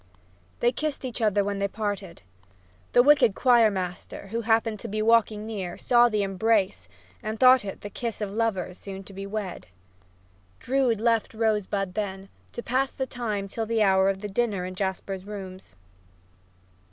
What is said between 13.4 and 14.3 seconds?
till the hour of the